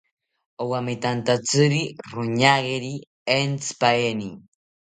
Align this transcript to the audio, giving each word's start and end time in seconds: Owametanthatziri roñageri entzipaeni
Owametanthatziri 0.63 1.81
roñageri 2.13 2.93
entzipaeni 3.37 4.29